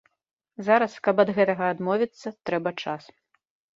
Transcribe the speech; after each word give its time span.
Зараз, 0.69 0.95
каб 1.07 1.21
ад 1.23 1.29
гэтага 1.39 1.69
адмовіцца, 1.75 2.35
трэба 2.51 2.69
час. 2.85 3.03